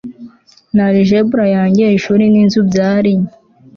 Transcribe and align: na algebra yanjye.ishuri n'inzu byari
na 0.75 0.83
algebra 0.89 1.43
yanjye.ishuri 1.55 2.23
n'inzu 2.33 2.59
byari 2.69 3.13